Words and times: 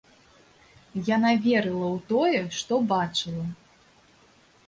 Яна 1.09 1.31
верыла 1.43 1.89
ў 1.97 1.99
тое, 2.13 2.41
што 2.61 2.73
бачыла. 2.93 3.45